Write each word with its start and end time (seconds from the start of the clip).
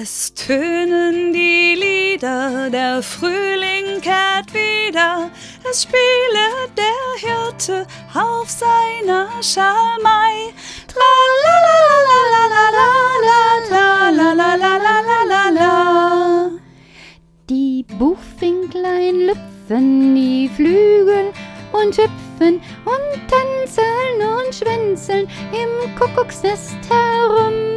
Es 0.00 0.32
tönen 0.32 1.32
die 1.32 1.74
Lieder, 1.74 2.70
der 2.70 3.02
Frühling 3.02 4.00
kehrt 4.00 4.54
wieder, 4.54 5.28
es 5.68 5.82
spiele 5.82 6.68
der 6.76 7.28
Hirte 7.28 7.84
auf 8.14 8.48
seiner 8.48 9.26
Schalmei. 9.42 10.52
Die 17.50 17.84
Buchfinklein 17.98 19.26
lüpfen 19.26 20.14
die 20.14 20.48
Flügel 20.54 21.32
und 21.72 21.98
hüpfen 21.98 22.60
und 22.84 23.28
tanzen 23.28 24.22
und 24.22 24.54
schwänzeln 24.54 25.28
im 25.50 25.96
Kuckucksnest 25.96 26.76
herum. 26.88 27.67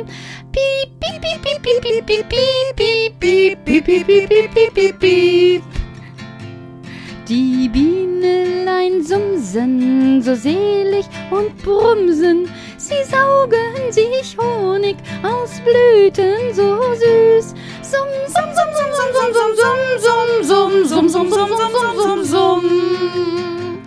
Die 7.27 7.69
Bienelein 7.69 9.03
sumsen 9.03 10.21
so 10.21 10.35
selig 10.35 11.05
und 11.29 11.55
brumsen, 11.63 12.49
sie 12.77 13.03
saugen 13.09 13.89
sich 13.89 14.37
Honig 14.37 14.97
aus 15.23 15.61
Blüten 15.61 16.53
so 16.53 16.77
süß. 16.93 17.53
Sum, 17.81 18.07
sum, 18.27 18.49
sum, 18.53 18.69
sum, 18.75 18.91
sum, 18.97 19.33
sum, 19.33 19.51
sum, 19.55 20.43
sum, 20.43 21.09
sum, 21.09 21.09
sum, 21.09 21.09
sum, 21.09 21.29
sum, 21.29 21.49
sum, 21.73 21.95
sum, 21.95 22.23
sum. 22.25 23.81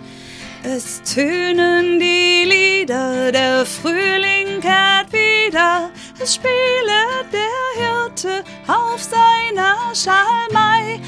Es 0.63 1.03
tönen 1.03 1.99
die 1.99 2.45
Lieder, 2.49 3.31
der 3.31 3.65
Frühling 3.65 4.59
kehrt 4.59 5.13
wieder, 5.13 5.91
es 6.25 6.35
spiele 6.35 7.01
der 7.31 7.65
Hirte 7.77 8.43
auf 8.67 9.01
seiner 9.03 9.93
Schalmei. 9.93 10.99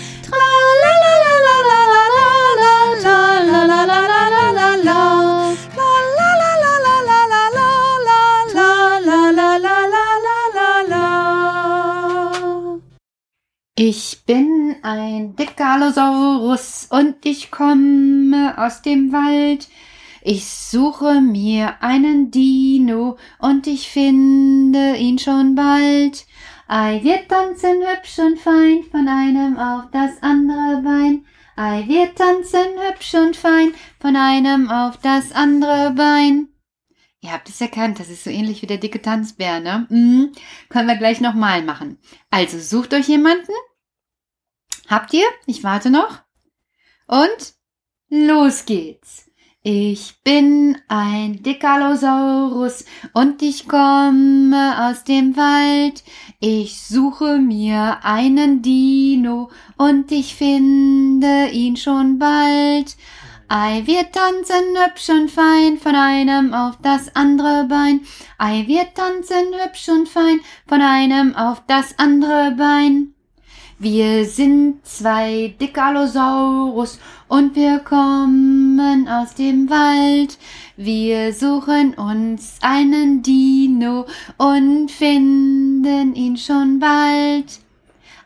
Ich 13.80 14.24
bin 14.26 14.76
ein 14.82 15.36
Decalosaurus 15.36 16.88
und 16.90 17.26
ich 17.26 17.52
komme 17.52 18.54
aus 18.58 18.82
dem 18.82 19.12
Wald. 19.12 19.68
Ich 20.30 20.46
suche 20.50 21.22
mir 21.22 21.82
einen 21.82 22.32
Dino 22.32 23.18
und 23.40 23.66
ich 23.66 23.88
finde 23.88 24.98
ihn 24.98 25.18
schon 25.20 25.56
bald. 25.56 26.26
Ei, 26.68 27.00
wir 27.02 27.26
tanzen 27.30 27.82
hübsch 27.82 28.20
und 28.20 28.38
fein 28.38 28.84
von 28.92 29.08
einem 29.08 29.58
auf 29.58 29.90
das 29.92 30.22
andere 30.22 30.82
Bein. 30.82 31.26
Ei, 31.56 31.86
wir 31.88 32.14
tanzen 32.14 32.68
hübsch 32.78 33.14
und 33.14 33.38
fein 33.38 33.74
von 34.02 34.18
einem 34.18 34.70
auf 34.70 34.98
das 34.98 35.32
andere 35.32 35.92
Bein. 35.92 36.50
Ihr 37.22 37.32
habt 37.32 37.48
es 37.48 37.62
erkannt, 37.62 38.02
das 38.02 38.10
ist 38.10 38.26
so 38.26 38.30
ähnlich 38.30 38.62
wie 38.62 38.68
der 38.68 38.80
dicke 38.80 39.02
Tanzbär, 39.02 39.62
ne? 39.62 39.88
Mhm. 39.90 40.34
Können 40.68 40.90
wir 40.90 40.98
gleich 40.98 41.22
nochmal 41.22 41.64
machen. 41.64 42.00
Also 42.30 42.60
sucht 42.60 42.94
euch 42.94 43.08
jemanden. 43.08 43.54
Habt 44.90 45.14
ihr? 45.14 45.26
Ich 45.46 45.64
warte 45.64 45.90
noch. 45.90 46.20
Und 47.08 47.54
los 48.10 48.66
geht's. 48.66 49.27
Ich 49.70 50.14
bin 50.24 50.78
ein 50.88 51.44
Dekalosaurus 51.44 52.86
und 53.12 53.42
ich 53.42 53.68
komme 53.68 54.88
aus 54.88 55.04
dem 55.04 55.36
Wald. 55.36 56.06
Ich 56.40 56.80
suche 56.80 57.38
mir 57.38 57.98
einen 58.02 58.62
Dino 58.62 59.50
und 59.76 60.10
ich 60.14 60.36
finde 60.36 61.50
ihn 61.52 61.76
schon 61.76 62.18
bald. 62.18 62.96
Ei, 63.50 63.82
wir 63.84 64.10
tanzen 64.10 64.78
hübsch 64.86 65.10
und 65.10 65.30
fein 65.30 65.78
von 65.78 65.96
einem 65.96 66.54
auf 66.54 66.78
das 66.82 67.14
andere 67.14 67.66
Bein. 67.66 68.06
Ei, 68.38 68.64
wir 68.68 68.94
tanzen 68.94 69.54
hübsch 69.62 69.90
und 69.90 70.08
fein 70.08 70.40
von 70.66 70.82
einem 70.82 71.36
auf 71.36 71.62
das 71.68 72.00
andere 72.00 72.52
Bein. 72.58 73.16
Wir 73.80 74.24
sind 74.24 74.86
zwei 74.88 75.54
Dekalosaurus 75.60 77.00
und 77.28 77.56
wir 77.56 77.80
kommen 77.80 78.67
aus 78.80 79.36
dem 79.36 79.70
Wald. 79.70 80.38
Wir 80.76 81.34
suchen 81.34 81.94
uns 81.96 82.60
einen 82.62 83.24
Dino 83.24 84.06
und 84.38 84.92
finden 84.92 86.16
ihn 86.16 86.38
schon 86.38 86.80
bald. 86.80 87.60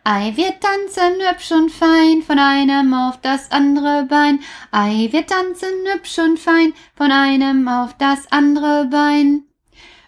Ei, 0.04 0.34
wir 0.36 0.60
tanzen 0.60 1.20
hübsch 1.28 1.52
und 1.52 1.72
fein 1.72 2.22
von 2.22 2.40
einem 2.40 2.94
auf 2.94 3.22
das 3.22 3.52
andere 3.52 4.06
Bein. 4.10 4.40
Ei, 4.72 5.10
wir 5.12 5.26
tanzen 5.26 5.70
hübsch 5.94 6.18
und 6.20 6.40
fein 6.40 6.74
von 6.96 7.12
einem 7.12 7.68
auf 7.68 7.96
das 7.98 8.32
andere 8.32 8.86
Bein. 8.92 9.44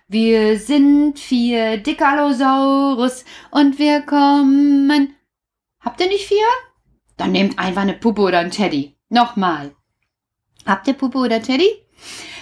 Wir 0.08 0.60
sind 0.60 1.20
vier 1.20 1.78
Dekalosaurus 1.78 3.24
und 3.52 3.80
wir 3.80 4.02
kommen 4.02 5.16
Habt 5.84 6.00
ihr 6.00 6.08
nicht 6.08 6.25
vier? 6.25 6.46
Dann 7.18 7.34
nehmt 7.34 7.60
einfach 7.60 7.81
eine 7.81 7.94
Puppe 7.94 8.22
oder 8.22 8.40
ein 8.40 8.52
Teddy. 8.52 8.96
Nochmal. 9.10 9.75
Habt 10.66 10.88
ihr 10.88 10.94
Puppe 10.94 11.18
oder 11.18 11.41
Teddy? 11.41 11.69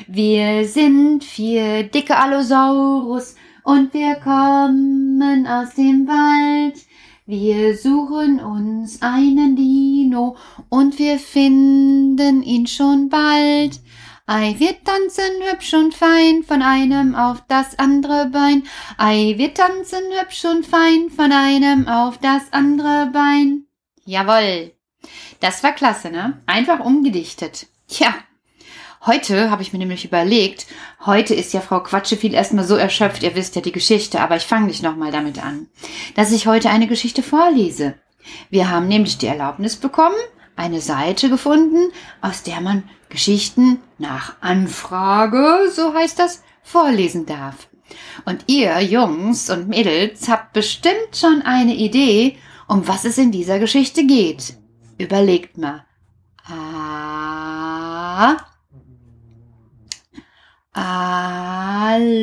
Wir 0.08 0.68
sind 0.68 1.24
vier 1.24 1.84
dicke 1.84 2.18
Allosaurus 2.18 3.36
und 3.64 3.94
wir 3.94 4.16
kommen 4.16 5.48
aus 5.48 5.76
dem 5.76 6.08
Wald. 6.08 6.80
Wir 7.26 7.78
suchen 7.78 8.40
uns 8.40 9.02
einen 9.02 9.56
Dino 9.56 10.36
und 10.70 11.00
wir 11.00 11.18
finden 11.18 12.44
ihn 12.44 12.68
schon 12.68 13.10
bald. 13.10 13.80
Ei, 14.28 14.56
wir 14.60 14.84
tanzen 14.84 15.50
hübsch 15.50 15.74
und 15.74 15.96
fein 15.96 16.44
von 16.44 16.62
einem 16.62 17.16
auf 17.16 17.44
das 17.48 17.78
andere 17.80 18.28
Bein. 18.28 18.64
Ei, 18.98 19.34
wir 19.38 19.54
tanzen 19.54 20.04
hübsch 20.20 20.46
und 20.46 20.66
fein 20.66 21.10
von 21.10 21.32
einem 21.32 21.88
auf 21.88 22.18
das 22.20 22.54
andere 22.54 23.10
Bein. 23.12 23.66
Jawoll. 24.06 24.74
Das 25.40 25.64
war 25.64 25.72
klasse, 25.72 26.12
ne? 26.12 26.42
Einfach 26.46 26.80
umgedichtet. 26.80 27.68
Tja. 27.92 28.14
Heute 29.06 29.52
habe 29.52 29.64
ich 29.64 29.74
mir 29.74 29.80
nämlich 29.80 30.06
überlegt, 30.06 30.66
heute 31.06 31.36
ist 31.36 31.52
ja 31.52 31.60
Frau 31.60 31.82
Quatscheviel 31.82 32.34
erstmal 32.34 32.64
so 32.64 32.78
erschöpft, 32.78 33.22
ihr 33.22 33.36
wisst 33.36 33.56
ja 33.58 33.62
die 33.62 33.74
Geschichte, 33.74 34.22
aber 34.22 34.38
ich 34.38 34.44
fange 34.44 34.68
nicht 34.68 34.82
nochmal 34.82 35.12
damit 35.12 35.44
an, 35.44 35.68
dass 36.16 36.32
ich 36.32 36.48
heute 36.48 36.70
eine 36.70 36.88
Geschichte 36.88 37.22
vorlese. 37.22 37.96
Wir 38.50 38.70
haben 38.70 38.88
nämlich 38.88 39.18
die 39.18 39.28
Erlaubnis 39.28 39.76
bekommen, 39.76 40.16
eine 40.56 40.80
Seite 40.80 41.30
gefunden, 41.30 41.92
aus 42.22 42.44
der 42.44 42.62
man 42.62 42.84
Geschichten 43.10 43.82
nach 43.98 44.36
Anfrage, 44.40 45.70
so 45.76 45.94
heißt 45.94 46.18
das, 46.18 46.44
vorlesen 46.64 47.26
darf. 47.26 47.68
Und 48.24 48.46
ihr 48.48 48.80
Jungs 48.80 49.50
und 49.50 49.68
Mädels 49.68 50.30
habt 50.30 50.54
bestimmt 50.54 51.14
schon 51.14 51.42
eine 51.42 51.76
Idee, 51.76 52.38
um 52.70 52.88
was 52.88 53.04
es 53.04 53.18
in 53.18 53.34
dieser 53.34 53.60
Geschichte 53.60 54.06
geht. 54.06 54.56
Überlegt 54.98 55.58
mal. 55.58 55.86
Ah. 56.46 57.21
Hallo. 60.76 62.20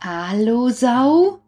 Hallo 0.00 0.68
Sau? 0.68 1.42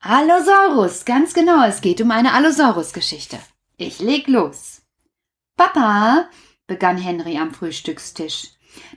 Allosaurus, 0.00 1.04
ganz 1.04 1.34
genau, 1.34 1.64
es 1.64 1.80
geht 1.80 2.00
um 2.00 2.10
eine 2.10 2.32
Allosaurus-Geschichte. 2.32 3.38
Ich 3.76 4.00
leg 4.00 4.26
los. 4.26 4.82
Papa, 5.56 6.28
begann 6.66 6.98
Henry 6.98 7.38
am 7.38 7.54
Frühstückstisch, 7.54 8.48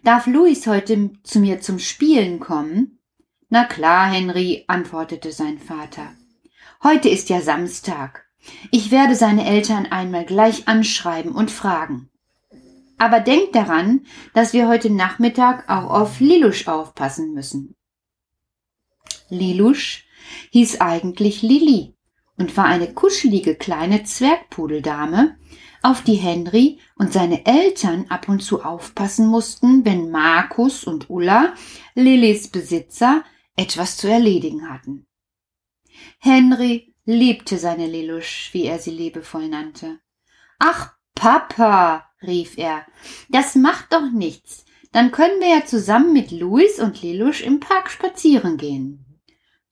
darf 0.03 0.25
Louis 0.25 0.65
heute 0.65 1.11
zu 1.21 1.39
mir 1.39 1.61
zum 1.61 1.77
Spielen 1.77 2.39
kommen? 2.39 2.99
Na 3.49 3.65
klar, 3.65 4.09
Henry, 4.09 4.63
antwortete 4.67 5.31
sein 5.31 5.59
Vater. 5.59 6.15
Heute 6.81 7.09
ist 7.09 7.29
ja 7.29 7.41
Samstag. 7.41 8.30
Ich 8.71 8.91
werde 8.91 9.15
seine 9.15 9.45
Eltern 9.45 9.85
einmal 9.85 10.25
gleich 10.25 10.67
anschreiben 10.67 11.31
und 11.31 11.51
fragen. 11.51 12.09
Aber 12.97 13.19
denk 13.19 13.53
daran, 13.53 14.05
dass 14.33 14.53
wir 14.53 14.67
heute 14.67 14.89
Nachmittag 14.89 15.69
auch 15.69 15.89
auf 15.89 16.19
Lilusch 16.19 16.67
aufpassen 16.67 17.33
müssen. 17.33 17.75
Lilusch 19.29 20.05
hieß 20.51 20.81
eigentlich 20.81 21.41
Lilli 21.41 21.95
und 22.37 22.55
war 22.57 22.65
eine 22.65 22.93
kuschelige 22.93 23.55
kleine 23.55 24.03
Zwergpudeldame, 24.03 25.37
auf 25.83 26.03
die 26.03 26.15
Henry 26.15 26.79
und 26.95 27.11
seine 27.11 27.45
Eltern 27.45 28.05
ab 28.09 28.29
und 28.29 28.41
zu 28.41 28.63
aufpassen 28.63 29.27
mussten, 29.27 29.83
wenn 29.83 30.11
Markus 30.11 30.83
und 30.83 31.09
Ulla, 31.09 31.55
Lillys 31.95 32.49
Besitzer, 32.49 33.23
etwas 33.55 33.97
zu 33.97 34.07
erledigen 34.07 34.69
hatten. 34.69 35.07
Henry 36.19 36.90
liebte 37.05 37.57
seine 37.57 37.87
Lilusch, 37.87 38.49
wie 38.53 38.65
er 38.65 38.79
sie 38.79 38.91
liebevoll 38.91 39.47
nannte. 39.47 39.99
Ach, 40.59 40.93
Papa, 41.15 42.09
rief 42.21 42.57
er, 42.57 42.85
das 43.29 43.55
macht 43.55 43.93
doch 43.93 44.09
nichts. 44.11 44.65
Dann 44.91 45.11
können 45.11 45.39
wir 45.39 45.49
ja 45.49 45.65
zusammen 45.65 46.13
mit 46.13 46.31
Louis 46.31 46.79
und 46.79 47.01
Lelouch 47.01 47.41
im 47.41 47.59
Park 47.59 47.89
spazieren 47.89 48.57
gehen. 48.57 49.21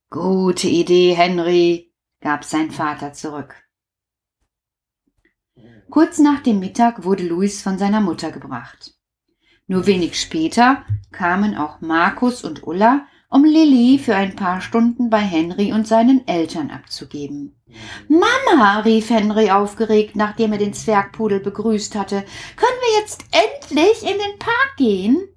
Gute 0.09 0.67
Idee, 0.67 1.13
Henry, 1.13 1.93
gab 2.21 2.43
sein 2.43 2.71
Vater 2.71 3.13
zurück. 3.13 3.55
Kurz 5.89 6.19
nach 6.19 6.41
dem 6.41 6.59
Mittag 6.59 7.03
wurde 7.03 7.27
Louis 7.27 7.61
von 7.61 7.77
seiner 7.77 7.99
Mutter 7.99 8.31
gebracht. 8.31 8.93
Nur 9.67 9.87
wenig 9.87 10.19
später 10.19 10.85
kamen 11.11 11.55
auch 11.55 11.81
Markus 11.81 12.43
und 12.43 12.65
Ulla, 12.65 13.07
um 13.29 13.45
Lilly 13.45 13.99
für 13.99 14.15
ein 14.15 14.35
paar 14.35 14.59
Stunden 14.59 15.09
bei 15.09 15.19
Henry 15.19 15.71
und 15.71 15.87
seinen 15.87 16.27
Eltern 16.27 16.71
abzugeben. 16.71 17.55
Mama, 18.07 18.79
rief 18.79 19.11
Henry 19.11 19.51
aufgeregt, 19.51 20.15
nachdem 20.15 20.53
er 20.53 20.57
den 20.57 20.73
Zwergpudel 20.73 21.39
begrüßt 21.39 21.95
hatte, 21.95 22.23
können 22.55 22.79
wir 22.81 22.99
jetzt 22.99 23.23
endlich 23.31 24.01
in 24.01 24.17
den 24.17 24.39
Park 24.39 24.77
gehen? 24.77 25.27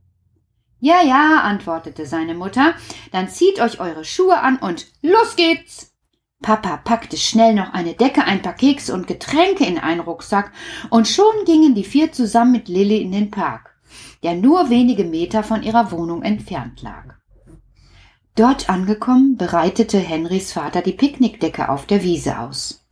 Ja, 0.81 1.03
ja, 1.03 1.43
antwortete 1.43 2.06
seine 2.06 2.35
Mutter, 2.35 2.75
dann 3.12 3.29
zieht 3.29 3.61
euch 3.61 3.79
eure 3.79 4.05
Schuhe 4.05 4.41
an 4.41 4.56
und 4.56 4.87
los 5.03 5.37
geht's. 5.37 5.93
Papa 6.41 6.79
packte 6.79 7.17
schnell 7.17 7.55
noch 7.55 7.73
eine 7.73 7.94
Decke, 7.94 8.25
ein 8.25 8.43
paar 8.43 8.55
Kekse 8.55 8.94
und 8.94 9.06
Getränke 9.06 9.65
in 9.65 9.79
einen 9.79 10.00
Rucksack, 10.00 10.50
und 10.91 11.06
schon 11.06 11.44
gingen 11.44 11.77
die 11.77 11.85
vier 11.85 12.11
zusammen 12.11 12.50
mit 12.53 12.69
Lilly 12.69 13.00
in 13.00 13.12
den 13.12 13.31
Park, 13.31 13.77
der 14.25 14.35
nur 14.35 14.71
wenige 14.71 15.05
Meter 15.05 15.44
von 15.44 15.62
ihrer 15.62 15.93
Wohnung 15.93 16.23
entfernt 16.23 16.83
lag. 16.83 17.21
Dort 18.34 18.70
angekommen, 18.70 19.37
bereitete 19.37 19.99
Henrys 19.99 20.52
Vater 20.52 20.81
die 20.81 20.93
Picknickdecke 20.93 21.69
auf 21.69 21.87
der 21.87 22.02
Wiese 22.02 22.38
aus. 22.38 22.87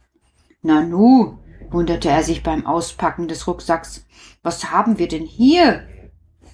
Nanu, 0.62 1.38
wunderte 1.70 2.10
er 2.10 2.22
sich 2.22 2.42
beim 2.42 2.66
Auspacken 2.66 3.26
des 3.26 3.46
Rucksacks, 3.46 4.04
was 4.42 4.70
haben 4.70 4.98
wir 4.98 5.08
denn 5.08 5.24
hier? 5.24 5.88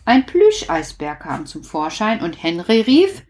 Ein 0.05 0.25
Plüscheisbär 0.25 1.17
kam 1.17 1.47
zum 1.47 1.65
Vorschein 1.65 2.23
und 2.23 2.41
Henry 2.41 2.81
rief 2.81 3.25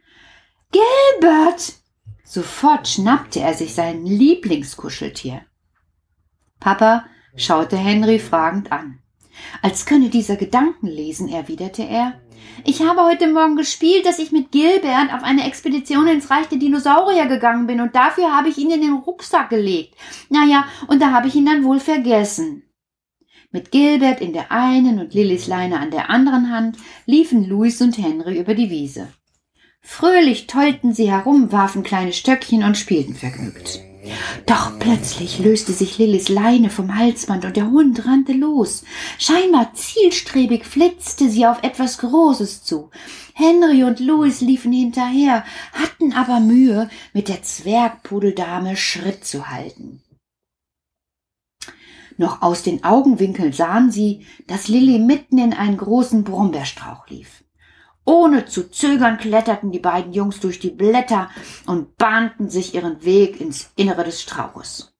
Gilbert. 0.72 1.74
Sofort 2.22 2.86
schnappte 2.88 3.40
er 3.40 3.54
sich 3.54 3.74
sein 3.74 4.04
Lieblingskuscheltier. 4.04 5.42
Papa 6.60 7.06
schaute 7.34 7.78
Henry 7.78 8.18
fragend 8.18 8.72
an. 8.72 8.98
Als 9.62 9.86
könne 9.86 10.08
dieser 10.08 10.36
Gedanken 10.36 10.86
lesen, 10.86 11.28
erwiderte 11.28 11.82
er 11.82 12.20
ich 12.64 12.82
habe 12.82 13.02
heute 13.02 13.32
Morgen 13.32 13.56
gespielt, 13.56 14.06
dass 14.06 14.18
ich 14.18 14.32
mit 14.32 14.50
Gilbert 14.50 15.12
auf 15.12 15.22
eine 15.22 15.46
Expedition 15.46 16.06
ins 16.08 16.30
Reich 16.30 16.46
der 16.46 16.58
Dinosaurier 16.58 17.26
gegangen 17.26 17.66
bin 17.66 17.80
und 17.80 17.94
dafür 17.94 18.34
habe 18.34 18.48
ich 18.48 18.58
ihn 18.58 18.70
in 18.70 18.80
den 18.80 18.94
Rucksack 18.94 19.50
gelegt. 19.50 19.94
Naja, 20.30 20.66
und 20.88 21.00
da 21.00 21.12
habe 21.12 21.28
ich 21.28 21.34
ihn 21.34 21.46
dann 21.46 21.64
wohl 21.64 21.80
vergessen. 21.80 22.62
Mit 23.52 23.70
Gilbert 23.70 24.20
in 24.20 24.32
der 24.32 24.50
einen 24.50 24.98
und 24.98 25.14
Lillys 25.14 25.46
Leine 25.46 25.78
an 25.78 25.90
der 25.90 26.10
anderen 26.10 26.50
Hand 26.50 26.76
liefen 27.06 27.48
Louis 27.48 27.80
und 27.80 27.96
Henry 27.96 28.38
über 28.38 28.54
die 28.54 28.70
Wiese. 28.70 29.08
Fröhlich 29.80 30.46
tollten 30.46 30.92
sie 30.92 31.10
herum, 31.10 31.52
warfen 31.52 31.84
kleine 31.84 32.12
Stöckchen 32.12 32.64
und 32.64 32.76
spielten 32.76 33.14
vergnügt. 33.14 33.85
Doch 34.46 34.78
plötzlich 34.78 35.38
löste 35.38 35.72
sich 35.72 35.98
Lillys 35.98 36.28
Leine 36.28 36.70
vom 36.70 36.96
Halsband 36.96 37.44
und 37.44 37.56
der 37.56 37.70
Hund 37.70 38.06
rannte 38.06 38.32
los. 38.32 38.84
Scheinbar 39.18 39.74
zielstrebig 39.74 40.64
flitzte 40.64 41.28
sie 41.28 41.46
auf 41.46 41.62
etwas 41.62 41.98
Großes 41.98 42.64
zu. 42.64 42.90
Henry 43.34 43.84
und 43.84 44.00
Louis 44.00 44.40
liefen 44.40 44.72
hinterher, 44.72 45.44
hatten 45.72 46.12
aber 46.12 46.40
Mühe, 46.40 46.88
mit 47.12 47.28
der 47.28 47.42
Zwergpudeldame 47.42 48.76
Schritt 48.76 49.24
zu 49.24 49.48
halten. 49.48 50.02
Noch 52.18 52.40
aus 52.40 52.62
den 52.62 52.82
Augenwinkeln 52.82 53.52
sahen 53.52 53.90
sie, 53.90 54.26
dass 54.46 54.68
Lilly 54.68 54.98
mitten 54.98 55.38
in 55.38 55.52
einen 55.52 55.76
großen 55.76 56.24
Brombeerstrauch 56.24 57.08
lief. 57.08 57.44
Ohne 58.06 58.46
zu 58.46 58.70
zögern 58.70 59.18
kletterten 59.18 59.72
die 59.72 59.80
beiden 59.80 60.12
Jungs 60.12 60.38
durch 60.38 60.60
die 60.60 60.70
Blätter 60.70 61.28
und 61.66 61.96
bahnten 61.96 62.48
sich 62.48 62.72
ihren 62.72 63.04
Weg 63.04 63.40
ins 63.40 63.70
Innere 63.74 64.04
des 64.04 64.22
Strauches. 64.22 64.94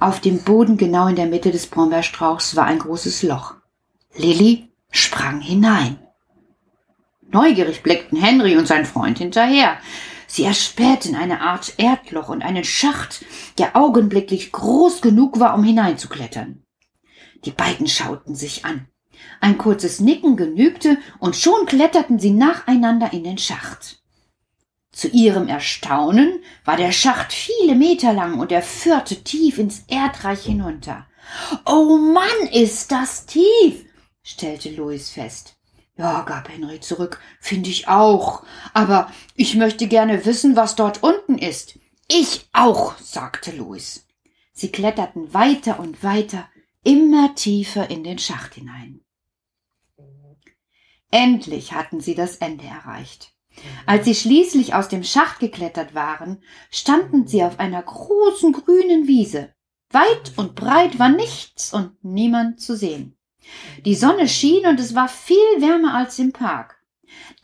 Auf 0.00 0.20
dem 0.20 0.42
Boden 0.42 0.78
genau 0.78 1.06
in 1.06 1.16
der 1.16 1.26
Mitte 1.26 1.50
des 1.50 1.66
Brombeerstrauchs 1.66 2.56
war 2.56 2.64
ein 2.64 2.78
großes 2.78 3.22
Loch. 3.24 3.54
Lilly 4.16 4.70
sprang 4.90 5.40
hinein. 5.40 5.98
Neugierig 7.30 7.82
blickten 7.82 8.18
Henry 8.18 8.56
und 8.56 8.66
sein 8.66 8.86
Freund 8.86 9.18
hinterher. 9.18 9.76
Sie 10.26 10.44
erspähten 10.44 11.14
eine 11.16 11.42
Art 11.42 11.74
Erdloch 11.76 12.30
und 12.30 12.42
einen 12.42 12.64
Schacht, 12.64 13.24
der 13.58 13.76
augenblicklich 13.76 14.50
groß 14.50 15.02
genug 15.02 15.40
war, 15.40 15.54
um 15.54 15.62
hineinzuklettern. 15.62 16.64
Die 17.44 17.50
beiden 17.50 17.86
schauten 17.86 18.34
sich 18.34 18.64
an. 18.64 18.88
Ein 19.40 19.58
kurzes 19.58 20.00
Nicken 20.00 20.36
genügte, 20.36 20.98
und 21.18 21.36
schon 21.36 21.66
kletterten 21.66 22.18
sie 22.18 22.30
nacheinander 22.30 23.12
in 23.12 23.24
den 23.24 23.38
Schacht. 23.38 24.02
Zu 24.92 25.08
ihrem 25.08 25.48
Erstaunen 25.48 26.40
war 26.64 26.76
der 26.76 26.92
Schacht 26.92 27.32
viele 27.32 27.74
Meter 27.74 28.12
lang 28.12 28.38
und 28.38 28.52
er 28.52 28.62
führte 28.62 29.24
tief 29.24 29.58
ins 29.58 29.84
Erdreich 29.88 30.44
hinunter. 30.44 31.06
Oh 31.66 31.98
Mann, 31.98 32.48
ist 32.52 32.92
das 32.92 33.26
tief, 33.26 33.84
stellte 34.22 34.70
Louis 34.70 35.10
fest. 35.10 35.56
Ja, 35.96 36.22
gab 36.22 36.48
Henry 36.48 36.80
zurück, 36.80 37.20
finde 37.40 37.70
ich 37.70 37.88
auch. 37.88 38.44
Aber 38.72 39.10
ich 39.36 39.54
möchte 39.54 39.86
gerne 39.86 40.24
wissen, 40.24 40.56
was 40.56 40.74
dort 40.74 41.02
unten 41.02 41.38
ist. 41.38 41.78
Ich 42.08 42.48
auch, 42.52 42.98
sagte 42.98 43.52
Louis. 43.52 44.06
Sie 44.52 44.70
kletterten 44.70 45.32
weiter 45.34 45.78
und 45.80 46.02
weiter, 46.02 46.48
immer 46.82 47.34
tiefer 47.34 47.90
in 47.90 48.04
den 48.04 48.18
Schacht 48.18 48.54
hinein. 48.54 49.00
Endlich 51.14 51.72
hatten 51.72 52.00
sie 52.00 52.16
das 52.16 52.38
Ende 52.38 52.64
erreicht. 52.64 53.30
Als 53.86 54.04
sie 54.04 54.16
schließlich 54.16 54.74
aus 54.74 54.88
dem 54.88 55.04
Schacht 55.04 55.38
geklettert 55.38 55.94
waren, 55.94 56.42
standen 56.72 57.28
sie 57.28 57.44
auf 57.44 57.60
einer 57.60 57.80
großen 57.80 58.52
grünen 58.52 59.06
Wiese. 59.06 59.54
Weit 59.90 60.32
und 60.34 60.56
breit 60.56 60.98
war 60.98 61.10
nichts 61.10 61.72
und 61.72 61.92
niemand 62.02 62.60
zu 62.60 62.76
sehen. 62.76 63.16
Die 63.84 63.94
Sonne 63.94 64.26
schien 64.26 64.66
und 64.66 64.80
es 64.80 64.96
war 64.96 65.06
viel 65.06 65.36
wärmer 65.60 65.94
als 65.94 66.18
im 66.18 66.32
Park. 66.32 66.82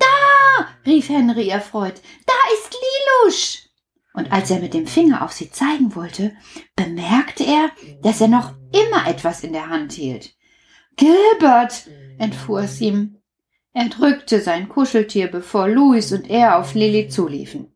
Da! 0.00 0.66
rief 0.84 1.08
Henry 1.08 1.48
erfreut. 1.48 2.02
Da 2.26 2.32
ist 2.54 2.74
Lilusch! 2.74 3.68
Und 4.14 4.32
als 4.32 4.50
er 4.50 4.58
mit 4.58 4.74
dem 4.74 4.88
Finger 4.88 5.22
auf 5.22 5.30
sie 5.30 5.52
zeigen 5.52 5.94
wollte, 5.94 6.36
bemerkte 6.74 7.44
er, 7.44 7.70
dass 8.02 8.20
er 8.20 8.26
noch 8.26 8.52
immer 8.72 9.06
etwas 9.06 9.44
in 9.44 9.52
der 9.52 9.68
Hand 9.68 9.92
hielt. 9.92 10.34
Gilbert! 10.96 11.86
entfuhr 12.18 12.62
es 12.62 12.80
ihm. 12.80 13.19
Er 13.72 13.88
drückte 13.88 14.40
sein 14.40 14.68
Kuscheltier, 14.68 15.28
bevor 15.28 15.68
Louis 15.68 16.12
und 16.12 16.28
er 16.28 16.58
auf 16.58 16.74
Lilly 16.74 17.08
zuliefen. 17.08 17.74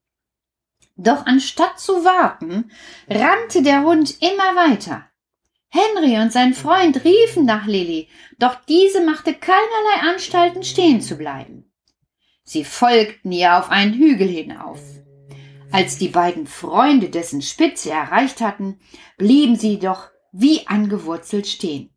Doch 0.97 1.27
anstatt 1.27 1.79
zu 1.79 2.05
warten, 2.05 2.71
rannte 3.09 3.63
der 3.63 3.83
Hund 3.83 4.17
immer 4.21 4.57
weiter. 4.57 5.09
Henry 5.69 6.19
und 6.19 6.33
sein 6.33 6.55
Freund 6.55 7.05
riefen 7.05 7.45
nach 7.45 7.67
Lilly, 7.67 8.09
doch 8.39 8.55
diese 8.69 9.05
machte 9.05 9.35
keinerlei 9.35 10.13
Anstalten 10.13 10.63
stehen 10.63 11.01
zu 11.01 11.17
bleiben. 11.17 11.73
Sie 12.45 12.65
folgten 12.65 13.33
ihr 13.33 13.57
auf 13.57 13.71
einen 13.71 13.95
Hügel 13.95 14.29
hinauf. 14.29 14.81
Als 15.73 15.99
die 15.99 16.09
beiden 16.09 16.47
Freunde 16.47 17.09
dessen 17.09 17.43
Spitze 17.43 17.91
erreicht 17.91 18.41
hatten, 18.41 18.79
blieben 19.17 19.57
sie 19.57 19.79
doch 19.79 20.11
wie 20.31 20.67
angewurzelt 20.67 21.47
stehen. 21.47 21.94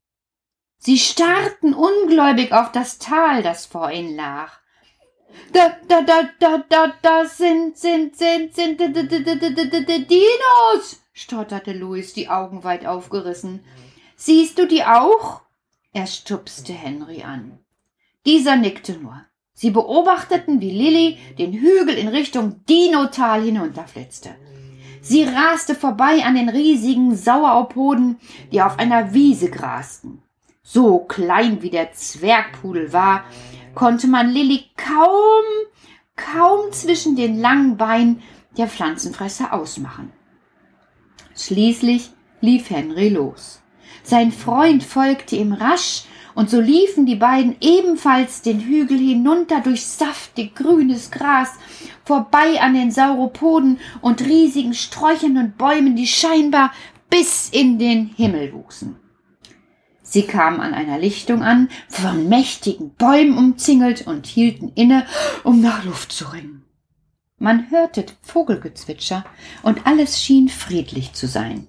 Sie 0.77 0.97
starrten 0.97 1.73
ungläubig 1.73 2.53
auf 2.53 2.71
das 2.71 2.99
Tal, 2.99 3.43
das 3.43 3.65
vor 3.65 3.91
ihnen 3.91 4.15
lag. 4.15 4.51
Da, 5.53 5.75
da, 5.87 6.01
da, 6.01 6.29
da, 6.39 6.63
da, 6.69 6.93
da 7.01 7.25
sind, 7.25 7.77
sind, 7.77 8.15
sind, 8.15 8.55
sind, 8.55 8.79
Dinos, 10.09 11.01
stotterte 11.13 11.73
Louis, 11.73 12.13
die 12.13 12.29
Augen 12.29 12.63
weit 12.63 12.85
aufgerissen. 12.85 13.63
Siehst 14.15 14.57
du 14.57 14.67
die 14.67 14.83
auch? 14.83 15.41
Er 15.93 16.07
stupste 16.07 16.73
Henry 16.73 17.23
an. 17.23 17.59
Dieser 18.25 18.55
nickte 18.55 18.93
nur. 18.93 19.25
Sie 19.53 19.71
beobachteten, 19.71 20.61
wie 20.61 20.71
Lilly 20.71 21.17
den 21.39 21.53
Hügel 21.53 21.95
in 21.95 22.07
Richtung 22.07 22.63
Dinotal 22.65 23.41
hinunterflitzte. 23.41 24.35
Sie 25.01 25.23
raste 25.23 25.73
vorbei 25.73 26.23
an 26.23 26.35
den 26.35 26.49
riesigen 26.49 27.15
Saueropoden, 27.15 28.19
die 28.51 28.61
auf 28.61 28.77
einer 28.77 29.13
Wiese 29.13 29.49
grasten. 29.49 30.21
So 30.69 30.99
klein 30.99 31.61
wie 31.61 31.69
der 31.69 31.93
Zwergpudel 31.93 32.91
war, 32.91 33.23
konnte 33.73 34.05
man 34.07 34.27
Lilly 34.27 34.65
kaum, 34.75 35.45
kaum 36.17 36.73
zwischen 36.73 37.15
den 37.15 37.39
langen 37.39 37.77
Beinen 37.77 38.21
der 38.57 38.67
Pflanzenfresser 38.67 39.53
ausmachen. 39.53 40.11
Schließlich 41.37 42.09
lief 42.41 42.69
Henry 42.69 43.07
los. 43.07 43.61
Sein 44.03 44.33
Freund 44.33 44.83
folgte 44.83 45.37
ihm 45.37 45.53
rasch, 45.53 46.03
und 46.35 46.49
so 46.49 46.59
liefen 46.59 47.05
die 47.05 47.15
beiden 47.15 47.55
ebenfalls 47.61 48.41
den 48.41 48.59
Hügel 48.59 48.97
hinunter 48.97 49.61
durch 49.61 49.85
saftig 49.85 50.53
grünes 50.53 51.11
Gras, 51.11 51.53
vorbei 52.03 52.59
an 52.59 52.73
den 52.73 52.91
Sauropoden 52.91 53.79
und 54.01 54.21
riesigen 54.21 54.73
Sträuchern 54.73 55.37
und 55.37 55.57
Bäumen, 55.57 55.95
die 55.95 56.07
scheinbar 56.07 56.73
bis 57.09 57.47
in 57.49 57.79
den 57.79 58.07
Himmel 58.09 58.51
wuchsen. 58.51 59.06
Sie 60.09 60.23
kamen 60.23 60.61
an 60.61 60.73
einer 60.73 60.97
Lichtung 60.97 61.43
an, 61.43 61.67
von 61.89 62.29
mächtigen 62.29 62.93
Bäumen 62.93 63.37
umzingelt 63.37 64.07
und 64.07 64.25
hielten 64.25 64.71
inne, 64.73 65.05
um 65.43 65.59
nach 65.59 65.83
Luft 65.83 66.13
zu 66.13 66.31
ringen. 66.31 66.63
Man 67.39 67.69
hörte 67.71 68.05
Vogelgezwitscher 68.21 69.25
und 69.63 69.85
alles 69.85 70.23
schien 70.23 70.47
friedlich 70.47 71.11
zu 71.11 71.27
sein. 71.27 71.67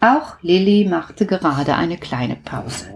Auch 0.00 0.42
Lilli 0.42 0.84
machte 0.84 1.26
gerade 1.26 1.76
eine 1.76 1.96
kleine 1.96 2.34
Pause. 2.34 2.92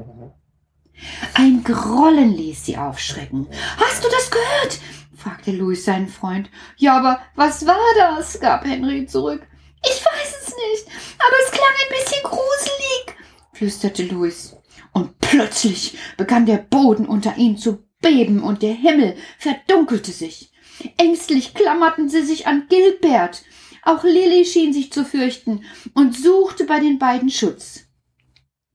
Ein 1.35 1.62
Grollen 1.62 2.37
ließ 2.37 2.66
sie 2.66 2.76
aufschrecken. 2.76 3.47
Hast 3.76 4.02
du 4.02 4.09
das 4.09 4.28
gehört? 4.28 4.81
fragte 5.16 5.52
Louis 5.52 5.85
seinen 5.85 6.09
Freund. 6.09 6.50
Ja, 6.76 6.97
aber 6.99 7.21
was 7.37 7.64
war 7.64 7.78
das? 7.97 8.40
gab 8.40 8.64
Henry 8.64 9.07
zurück. 9.07 9.47
Ich 9.85 10.04
weiß 10.04 10.35
es 10.43 10.49
nicht, 10.49 10.88
aber 11.19 11.37
es 11.45 11.52
klang 11.52 11.75
ein 11.81 11.97
bisschen 11.97 12.23
gruselig, 12.25 13.16
flüsterte 13.52 14.02
Louis. 14.07 14.57
Und 14.95 15.19
plötzlich 15.19 15.99
begann 16.17 16.47
der 16.47 16.59
Boden 16.59 17.07
unter 17.07 17.37
ihnen 17.37 17.59
zu 17.59 17.85
beben 18.01 18.43
und 18.43 18.63
der 18.63 18.73
Himmel 18.73 19.17
verdunkelte 19.39 20.13
sich. 20.13 20.53
Ängstlich 20.97 21.53
klammerten 21.53 22.09
sie 22.09 22.23
sich 22.23 22.47
an 22.47 22.67
Gilbert. 22.69 23.43
Auch 23.83 24.05
Lilly 24.05 24.47
schien 24.47 24.73
sich 24.73 24.93
zu 24.93 25.05
fürchten 25.05 25.65
und 25.93 26.17
suchte 26.17 26.65
bei 26.65 26.81
den 26.81 26.99
beiden 26.99 27.29
Schutz. 27.29 27.85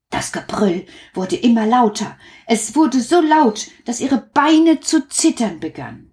Das 0.09 0.31
Gebrüll 0.31 0.85
wurde 1.13 1.35
immer 1.35 1.65
lauter. 1.65 2.17
Es 2.47 2.75
wurde 2.75 2.99
so 2.99 3.21
laut, 3.21 3.67
dass 3.85 4.01
ihre 4.01 4.17
Beine 4.33 4.79
zu 4.79 5.07
zittern 5.07 5.59
begannen. 5.59 6.11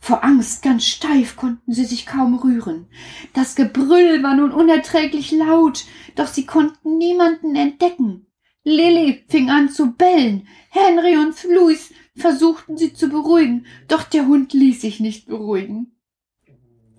Vor 0.00 0.24
Angst 0.24 0.62
ganz 0.62 0.84
steif 0.86 1.36
konnten 1.36 1.72
sie 1.72 1.84
sich 1.84 2.06
kaum 2.06 2.38
rühren. 2.38 2.86
Das 3.34 3.56
Gebrüll 3.56 4.22
war 4.22 4.34
nun 4.34 4.52
unerträglich 4.52 5.32
laut, 5.32 5.84
doch 6.14 6.28
sie 6.28 6.46
konnten 6.46 6.98
niemanden 6.98 7.56
entdecken. 7.56 8.27
Lilly 8.68 9.24
fing 9.28 9.50
an 9.50 9.70
zu 9.70 9.92
bellen. 9.92 10.46
Henry 10.70 11.16
und 11.16 11.42
Louis 11.44 11.92
versuchten 12.14 12.76
sie 12.76 12.92
zu 12.92 13.08
beruhigen, 13.08 13.66
doch 13.88 14.02
der 14.04 14.26
Hund 14.26 14.52
ließ 14.52 14.80
sich 14.80 15.00
nicht 15.00 15.26
beruhigen. 15.26 15.92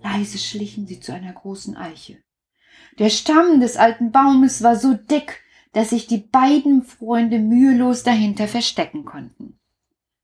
Leise 0.02 0.38
schlichen 0.38 0.86
sie 0.86 1.00
zu 1.00 1.12
einer 1.12 1.32
großen 1.32 1.76
Eiche. 1.76 2.18
Der 2.98 3.10
Stamm 3.10 3.60
des 3.60 3.76
alten 3.76 4.10
Baumes 4.10 4.62
war 4.62 4.76
so 4.76 4.94
dick, 4.94 5.40
dass 5.72 5.90
sich 5.90 6.06
die 6.06 6.18
beiden 6.18 6.82
Freunde 6.82 7.38
mühelos 7.38 8.02
dahinter 8.02 8.48
verstecken 8.48 9.04
konnten. 9.04 9.58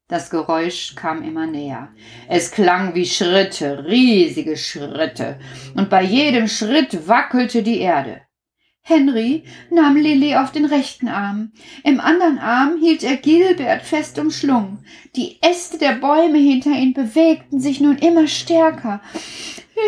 Das 0.09 0.31
Geräusch 0.31 0.95
kam 0.95 1.23
immer 1.23 1.47
näher. 1.47 1.89
Es 2.29 2.53
klang 2.53 2.95
wie 2.95 3.07
Schritte, 3.07 3.87
riesige 3.87 4.57
Schritte, 4.57 5.39
und 5.75 5.91
bei 5.91 6.03
jedem 6.03 6.49
Schritt 6.49 7.09
wackelte 7.09 7.63
die 7.63 7.79
Erde. 7.79 8.26
Henry 8.89 9.43
nahm 9.69 9.97
Lilly 9.97 10.37
auf 10.37 10.53
den 10.53 10.65
rechten 10.65 11.09
Arm. 11.09 11.51
Im 11.83 11.99
anderen 11.99 12.39
Arm 12.39 12.77
hielt 12.79 13.03
er 13.03 13.17
Gilbert 13.17 13.83
fest 13.83 14.17
umschlungen. 14.17 14.87
Die 15.17 15.43
Äste 15.43 15.77
der 15.79 15.95
Bäume 15.95 16.39
hinter 16.39 16.71
ihnen 16.71 16.95
bewegten 16.95 17.59
sich 17.59 17.81
nun 17.81 17.99
immer 17.99 18.29
stärker. 18.29 19.03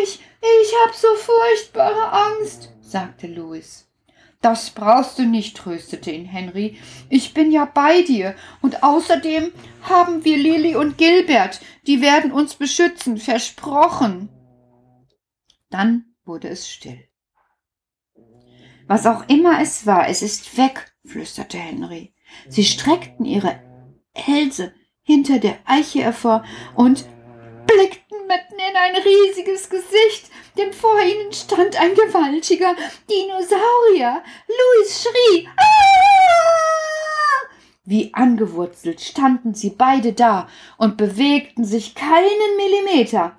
Ich, 0.03 0.19
ich 0.41 0.73
hab 0.83 0.93
so 0.93 1.07
furchtbare 1.15 2.11
Angst, 2.11 2.73
sagte 2.81 3.27
Louis. 3.27 3.89
Das 4.41 4.71
brauchst 4.71 5.17
du 5.17 5.23
nicht, 5.23 5.55
tröstete 5.55 6.11
ihn 6.11 6.25
Henry. 6.25 6.77
Ich 7.09 7.33
bin 7.33 7.53
ja 7.53 7.63
bei 7.63 8.01
dir. 8.01 8.35
Und 8.61 8.83
außerdem 8.83 9.53
haben 9.83 10.25
wir 10.25 10.37
Lilly 10.37 10.75
und 10.75 10.97
Gilbert. 10.97 11.61
Die 11.87 12.01
werden 12.01 12.33
uns 12.33 12.55
beschützen, 12.55 13.15
versprochen. 13.15 14.27
Dann 15.69 16.03
wurde 16.25 16.49
es 16.49 16.69
still. 16.69 17.08
Was 18.89 19.05
auch 19.05 19.23
immer 19.27 19.61
es 19.61 19.85
war, 19.85 20.09
es 20.09 20.23
ist 20.23 20.57
weg, 20.57 20.91
flüsterte 21.05 21.59
Henry. 21.59 22.11
Sie 22.47 22.63
streckten 22.65 23.23
ihre 23.23 23.61
Hälse 24.15 24.73
hinter 25.03 25.37
der 25.37 25.59
Eiche 25.65 26.01
hervor 26.01 26.43
und 26.73 27.05
blickten 27.67 28.17
mitten 28.25 28.55
in 28.55 28.75
ein 28.75 28.95
riesiges 28.95 29.69
Gesicht, 29.69 30.31
denn 30.57 30.73
vor 30.73 30.99
ihnen 31.03 31.31
stand 31.31 31.79
ein 31.79 31.93
gewaltiger 31.93 32.75
Dinosaurier. 33.07 34.23
Louis 34.47 35.03
schrie. 35.03 35.47
Aah! 35.55 37.49
Wie 37.85 38.11
angewurzelt 38.15 39.01
standen 39.01 39.53
sie 39.53 39.69
beide 39.69 40.13
da 40.13 40.49
und 40.79 40.97
bewegten 40.97 41.63
sich 41.63 41.93
keinen 41.93 42.57
Millimeter. 42.57 43.37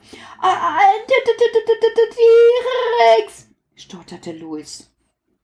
T-Rex, 2.14 3.48
stotterte 3.74 4.30
Louis. 4.30 4.89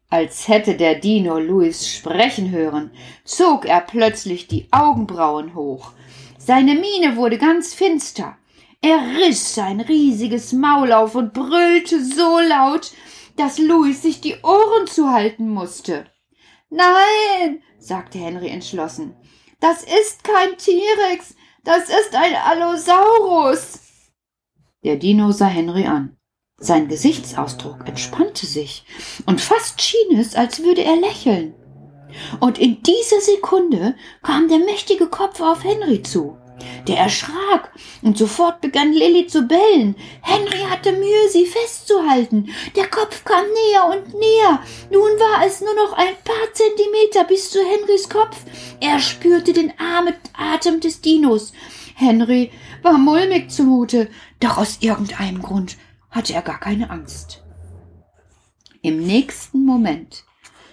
Als 0.08 0.46
hätte 0.46 0.76
der 0.76 0.94
Dino 0.94 1.38
Louis 1.38 1.88
sprechen 1.88 2.50
hören, 2.50 2.92
zog 3.24 3.64
er 3.64 3.80
plötzlich 3.80 4.46
die 4.46 4.68
Augenbrauen 4.70 5.54
hoch. 5.54 5.92
Seine 6.38 6.76
Miene 6.76 7.16
wurde 7.16 7.38
ganz 7.38 7.74
finster. 7.74 8.36
Er 8.80 8.98
riss 9.18 9.54
sein 9.54 9.80
riesiges 9.80 10.52
Maul 10.52 10.92
auf 10.92 11.16
und 11.16 11.32
brüllte 11.32 12.04
so 12.04 12.38
laut, 12.38 12.92
dass 13.36 13.58
Louis 13.58 14.00
sich 14.00 14.20
die 14.20 14.36
Ohren 14.42 14.86
zuhalten 14.86 15.48
musste. 15.48 16.06
Nein, 16.70 17.62
sagte 17.78 18.18
Henry 18.18 18.48
entschlossen, 18.48 19.16
das 19.60 19.82
ist 19.82 20.22
kein 20.22 20.56
T-Rex, 20.56 21.34
das 21.64 21.88
ist 21.88 22.14
ein 22.14 22.34
Allosaurus. 22.34 23.80
Der 24.84 24.96
Dino 24.96 25.32
sah 25.32 25.46
Henry 25.46 25.84
an. 25.84 26.16
Sein 26.58 26.88
Gesichtsausdruck 26.88 27.86
entspannte 27.86 28.46
sich, 28.46 28.82
und 29.26 29.42
fast 29.42 29.82
schien 29.82 30.18
es, 30.18 30.34
als 30.34 30.62
würde 30.62 30.82
er 30.82 30.96
lächeln. 30.96 31.54
Und 32.40 32.56
in 32.58 32.82
dieser 32.82 33.20
Sekunde 33.20 33.94
kam 34.22 34.48
der 34.48 34.60
mächtige 34.60 35.06
Kopf 35.08 35.38
auf 35.42 35.64
Henry 35.64 36.02
zu. 36.02 36.38
Der 36.88 36.96
erschrak, 36.96 37.72
und 38.00 38.16
sofort 38.16 38.62
begann 38.62 38.94
Lilly 38.94 39.26
zu 39.26 39.42
bellen. 39.42 39.96
Henry 40.22 40.60
hatte 40.70 40.92
Mühe, 40.92 41.28
sie 41.30 41.44
festzuhalten. 41.44 42.48
Der 42.74 42.86
Kopf 42.86 43.22
kam 43.26 43.44
näher 43.44 43.90
und 43.90 44.14
näher. 44.14 44.62
Nun 44.90 45.02
war 45.02 45.44
es 45.46 45.60
nur 45.60 45.74
noch 45.74 45.92
ein 45.92 46.14
paar 46.24 46.54
Zentimeter 46.54 47.24
bis 47.24 47.50
zu 47.50 47.58
Henrys 47.58 48.08
Kopf. 48.08 48.38
Er 48.80 48.98
spürte 48.98 49.52
den 49.52 49.74
Atem 49.78 50.80
des 50.80 51.02
Dinos. 51.02 51.52
Henry 51.94 52.50
war 52.80 52.96
mulmig 52.96 53.50
zumute, 53.50 54.08
doch 54.40 54.56
aus 54.56 54.78
irgendeinem 54.80 55.42
Grund 55.42 55.76
hatte 56.10 56.32
er 56.32 56.42
gar 56.42 56.60
keine 56.60 56.90
Angst. 56.90 57.42
Im 58.82 59.04
nächsten 59.04 59.64
Moment 59.64 60.24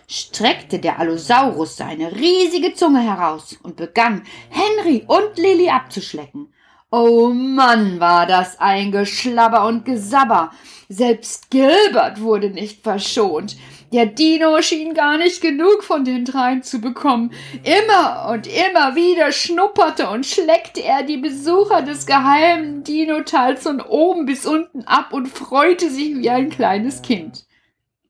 streckte 0.07 0.79
der 0.79 0.99
Allosaurus 0.99 1.77
seine 1.77 2.15
riesige 2.15 2.73
Zunge 2.73 3.01
heraus 3.01 3.57
und 3.63 3.75
begann, 3.75 4.23
Henry 4.49 5.03
und 5.07 5.37
Lilly 5.37 5.69
abzuschlecken. 5.69 6.53
Oh 6.91 7.29
Mann, 7.29 7.99
war 7.99 8.27
das 8.27 8.59
ein 8.59 8.91
Geschlabber 8.91 9.65
und 9.65 9.83
Gesabber. 9.83 10.51
Selbst 10.89 11.49
Gilbert 11.49 12.21
wurde 12.21 12.51
nicht 12.51 12.83
verschont. 12.83 13.55
Der 13.93 14.07
Dino 14.07 14.59
schien 14.63 14.95
gar 14.95 15.19
nicht 15.19 15.39
genug 15.39 15.83
von 15.83 16.03
den 16.03 16.25
dreien 16.25 16.63
zu 16.63 16.81
bekommen. 16.81 17.31
Immer 17.63 18.27
und 18.31 18.47
immer 18.47 18.95
wieder 18.95 19.31
schnupperte 19.31 20.09
und 20.09 20.25
schleckte 20.25 20.81
er 20.83 21.03
die 21.03 21.17
Besucher 21.17 21.83
des 21.83 22.07
geheimen 22.07 22.83
Dino-Tals 22.83 23.61
von 23.61 23.81
oben 23.81 24.25
bis 24.25 24.47
unten 24.47 24.81
ab 24.85 25.13
und 25.13 25.27
freute 25.27 25.91
sich 25.91 26.15
wie 26.17 26.31
ein 26.31 26.49
kleines 26.49 27.03
Kind. 27.03 27.45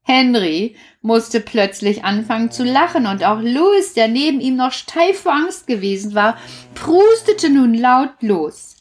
Henry 0.03 0.77
musste 1.01 1.41
plötzlich 1.41 2.05
anfangen 2.05 2.49
zu 2.49 2.63
lachen 2.63 3.05
und 3.05 3.21
auch 3.25 3.41
Louis, 3.41 3.93
der 3.93 4.07
neben 4.07 4.39
ihm 4.39 4.55
noch 4.55 4.71
steif 4.71 5.19
vor 5.23 5.33
Angst 5.33 5.67
gewesen 5.67 6.15
war, 6.15 6.37
prustete 6.75 7.49
nun 7.49 7.73
laut 7.73 8.13
los. 8.21 8.77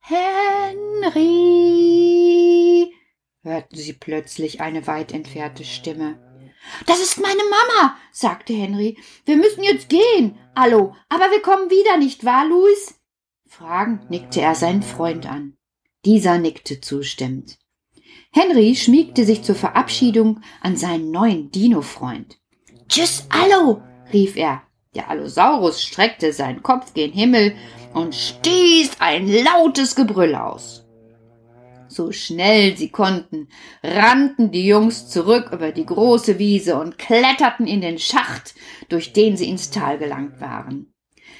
Henry, 0.00 1.30
hörten 3.42 3.76
sie 3.76 3.92
plötzlich 3.92 4.60
eine 4.60 4.86
weit 4.86 5.12
entfernte 5.12 5.64
Stimme. 5.64 6.18
Das 6.86 7.00
ist 7.00 7.20
meine 7.20 7.42
Mama, 7.44 7.96
sagte 8.12 8.52
Henry. 8.52 8.98
Wir 9.24 9.36
müssen 9.36 9.62
jetzt 9.62 9.88
gehen. 9.88 10.38
Hallo, 10.54 10.94
aber 11.08 11.30
wir 11.30 11.40
kommen 11.40 11.70
wieder, 11.70 11.96
nicht 11.96 12.24
wahr, 12.24 12.46
Louis? 12.46 12.94
Fragend 13.46 14.10
nickte 14.10 14.40
er 14.40 14.54
seinen 14.54 14.82
Freund 14.82 15.26
an. 15.26 15.56
Dieser 16.04 16.38
nickte 16.38 16.80
zustimmend. 16.80 17.58
Henry 18.32 18.76
schmiegte 18.76 19.24
sich 19.24 19.42
zur 19.42 19.54
Verabschiedung 19.54 20.42
an 20.60 20.76
seinen 20.76 21.10
neuen 21.10 21.50
Dino-Freund. 21.50 22.38
Tschüss, 22.88 23.26
Allo, 23.30 23.82
rief 24.12 24.36
er. 24.36 24.62
Der 24.94 25.08
Allosaurus 25.08 25.82
streckte 25.82 26.32
seinen 26.32 26.62
Kopf 26.62 26.94
gen 26.94 27.12
Himmel 27.12 27.54
und 27.94 28.14
stieß 28.14 29.00
ein 29.00 29.28
lautes 29.28 29.94
Gebrüll 29.94 30.34
aus. 30.34 30.84
So 32.00 32.12
schnell 32.12 32.78
sie 32.78 32.88
konnten, 32.88 33.48
rannten 33.84 34.50
die 34.50 34.66
Jungs 34.66 35.10
zurück 35.10 35.50
über 35.52 35.70
die 35.70 35.84
große 35.84 36.38
Wiese 36.38 36.80
und 36.80 36.96
kletterten 36.96 37.66
in 37.66 37.82
den 37.82 37.98
Schacht, 37.98 38.54
durch 38.88 39.12
den 39.12 39.36
sie 39.36 39.50
ins 39.50 39.68
Tal 39.68 39.98
gelangt 39.98 40.40
waren. 40.40 40.94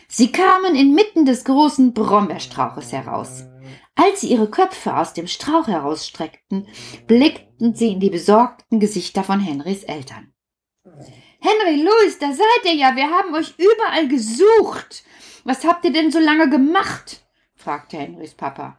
Sie 0.07 0.31
kamen 0.31 0.75
inmitten 0.75 1.25
des 1.25 1.45
großen 1.45 1.95
Brombeerstrauches 1.95 2.93
heraus. 2.93 3.45
Als 3.95 4.21
sie 4.21 4.33
ihre 4.33 4.51
Köpfe 4.51 4.95
aus 4.95 5.15
dem 5.15 5.29
Strauch 5.29 5.67
herausstreckten, 5.67 6.69
blickten 7.07 7.75
sie 7.75 7.93
in 7.93 8.01
die 8.01 8.11
besorgten 8.11 8.81
Gesichter 8.81 9.25
von 9.25 9.41
Henrys 9.41 9.85
Eltern. 9.85 10.35
Henry, 11.41 11.83
Louis, 11.83 12.19
da 12.19 12.35
seid 12.35 12.65
ihr 12.67 12.75
ja. 12.75 12.95
Wir 12.97 13.09
haben 13.09 13.35
euch 13.35 13.55
überall 13.57 14.09
gesucht. 14.09 15.05
Was 15.45 15.65
habt 15.65 15.87
ihr 15.87 15.93
denn 15.95 16.11
so 16.11 16.19
lange 16.19 16.51
gemacht? 16.51 17.25
fragte 17.55 17.97
Henrys 17.97 18.35
Papa. 18.35 18.77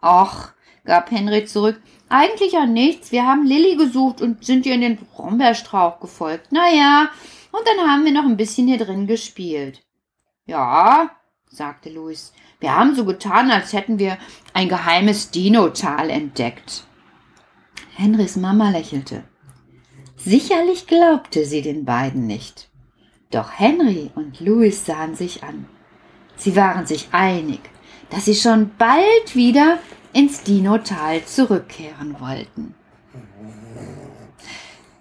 Ach, 0.00 0.54
gab 0.84 1.10
Henry 1.10 1.44
zurück, 1.44 1.80
eigentlich 2.08 2.52
ja 2.52 2.66
nichts. 2.66 3.12
Wir 3.12 3.26
haben 3.26 3.46
Lilly 3.46 3.76
gesucht 3.76 4.22
und 4.22 4.44
sind 4.44 4.66
ihr 4.66 4.74
in 4.74 4.80
den 4.80 4.96
Brombeerstrauch 4.96 6.00
gefolgt. 6.00 6.48
Na 6.50 6.68
ja, 6.70 7.10
und 7.52 7.62
dann 7.66 7.88
haben 7.88 8.04
wir 8.04 8.12
noch 8.12 8.24
ein 8.24 8.36
bisschen 8.36 8.66
hier 8.66 8.78
drin 8.78 9.06
gespielt. 9.06 9.82
Ja, 10.46 11.10
sagte 11.50 11.90
Louis, 11.90 12.32
wir 12.60 12.74
haben 12.74 12.94
so 12.94 13.04
getan, 13.04 13.50
als 13.50 13.72
hätten 13.72 13.98
wir 13.98 14.18
ein 14.52 14.68
geheimes 14.68 15.30
Dino-Tal 15.30 16.10
entdeckt. 16.10 16.84
Henrys 17.94 18.36
Mama 18.36 18.70
lächelte. 18.70 19.24
Sicherlich 20.16 20.86
glaubte 20.86 21.44
sie 21.44 21.62
den 21.62 21.84
beiden 21.84 22.26
nicht. 22.26 22.68
Doch 23.30 23.58
Henry 23.58 24.10
und 24.14 24.40
Louis 24.40 24.84
sahen 24.84 25.14
sich 25.14 25.44
an. 25.44 25.66
Sie 26.36 26.56
waren 26.56 26.86
sich 26.86 27.08
einig, 27.12 27.60
dass 28.10 28.24
sie 28.24 28.34
schon 28.34 28.70
bald 28.78 29.34
wieder 29.34 29.78
ins 30.18 30.42
Dinotal 30.42 31.24
zurückkehren 31.24 32.18
wollten. 32.18 32.74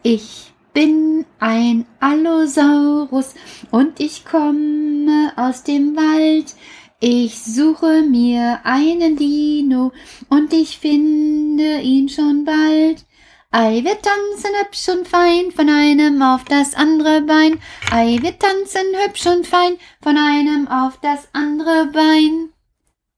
Ich 0.03 0.53
bin 0.73 1.25
ein 1.39 1.87
Allosaurus 1.99 3.33
und 3.71 3.99
ich 3.99 4.25
komme 4.25 5.33
aus 5.35 5.63
dem 5.63 5.95
Wald. 5.95 6.53
Ich 6.99 7.43
suche 7.43 8.03
mir 8.03 8.59
einen 8.63 9.15
Dino 9.15 9.91
und 10.29 10.53
ich 10.53 10.77
finde 10.77 11.79
ihn 11.81 12.09
schon 12.09 12.45
bald. 12.45 13.03
Ei, 13.49 13.83
wir 13.83 13.99
tanzen 13.99 14.51
hübsch 14.61 14.87
und 14.89 15.07
fein 15.07 15.49
von 15.49 15.67
einem 15.67 16.21
auf 16.21 16.43
das 16.43 16.75
andere 16.75 17.21
Bein. 17.21 17.59
Ei, 17.89 18.19
wir 18.21 18.37
tanzen 18.37 18.85
hübsch 19.03 19.25
und 19.25 19.47
fein 19.47 19.77
von 19.99 20.15
einem 20.15 20.67
auf 20.67 20.99
das 21.01 21.27
andere 21.33 21.87
Bein. 21.91 22.49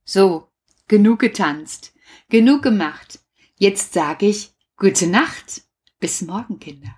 So, 0.06 0.49
genug 0.90 1.20
getanzt, 1.20 1.94
genug 2.30 2.64
gemacht. 2.64 3.20
Jetzt 3.56 3.94
sag 3.94 4.22
ich 4.24 4.52
gute 4.76 5.08
Nacht. 5.08 5.62
Bis 6.02 6.22
morgen, 6.22 6.60
Kinder. 6.60 6.96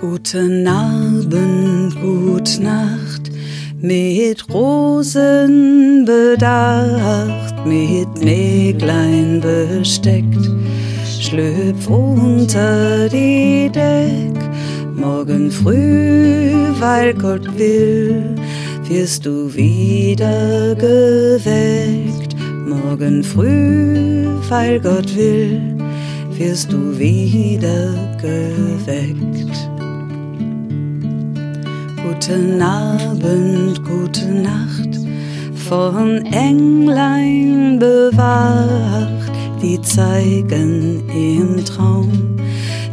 Guten 0.00 0.66
Abend, 0.66 2.00
gut 2.00 2.58
Nacht, 2.60 3.30
mit 3.80 4.48
Rosen 4.52 6.04
bedacht, 6.04 7.64
mit 7.64 8.08
Näglein 8.16 9.40
besteckt, 9.40 10.50
schlüpf 11.20 11.86
unter 11.88 13.08
die 13.08 13.70
Deck, 13.72 14.36
morgen 14.94 15.50
früh, 15.50 16.72
weil 16.80 17.14
Gott 17.14 17.56
will, 17.56 18.39
wirst 18.90 19.24
du 19.24 19.54
wieder 19.54 20.74
geweckt. 20.74 22.34
Morgen 22.66 23.22
früh, 23.22 24.26
weil 24.48 24.80
Gott 24.80 25.14
will, 25.16 25.60
wirst 26.32 26.72
du 26.72 26.98
wieder 26.98 27.94
geweckt. 28.20 29.68
Guten 32.02 32.60
Abend, 32.60 33.80
gute 33.84 34.26
Nacht, 34.26 34.98
von 35.68 36.26
Englein 36.26 37.78
bewacht, 37.78 39.32
die 39.62 39.80
zeigen 39.82 41.08
im 41.10 41.64
Traum 41.64 42.10